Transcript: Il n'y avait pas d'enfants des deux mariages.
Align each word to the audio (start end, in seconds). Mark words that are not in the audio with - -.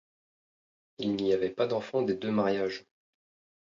Il 0.97 1.13
n'y 1.15 1.31
avait 1.31 1.51
pas 1.51 1.67
d'enfants 1.67 2.01
des 2.01 2.15
deux 2.15 2.31
mariages. 2.31 2.85